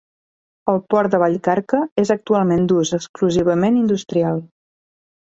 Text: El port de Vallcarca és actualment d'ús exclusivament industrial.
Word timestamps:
El 0.71 0.79
port 0.93 1.11
de 1.15 1.17
Vallcarca 1.23 1.81
és 2.03 2.11
actualment 2.15 2.65
d'ús 2.71 2.93
exclusivament 2.99 3.77
industrial. 3.83 4.41